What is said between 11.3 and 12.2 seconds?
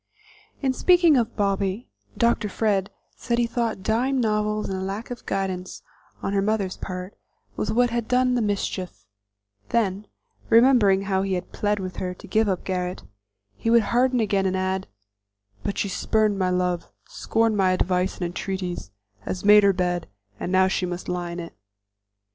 had plead with her